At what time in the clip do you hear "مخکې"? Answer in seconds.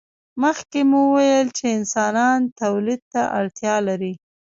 0.41-0.79